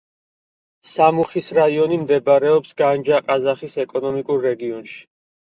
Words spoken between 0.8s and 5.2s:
სამუხის რაიონი მდებარეობს განჯა-ყაზახის ეკონომიკურ რეგიონში.